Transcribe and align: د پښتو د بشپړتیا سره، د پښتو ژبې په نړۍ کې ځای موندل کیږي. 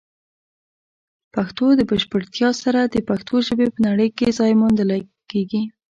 د 1.25 1.33
پښتو 1.35 1.65
د 1.79 1.81
بشپړتیا 1.89 2.49
سره، 2.61 2.81
د 2.93 2.95
پښتو 3.09 3.35
ژبې 3.47 3.67
په 3.75 3.79
نړۍ 3.87 4.09
کې 4.17 4.35
ځای 4.39 4.51
موندل 4.61 4.91
کیږي. 5.31 5.61